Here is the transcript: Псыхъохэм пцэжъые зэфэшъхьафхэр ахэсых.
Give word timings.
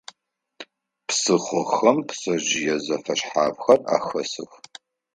Псыхъохэм 1.07 1.97
пцэжъые 2.07 2.75
зэфэшъхьафхэр 2.85 3.79
ахэсых. 3.95 4.51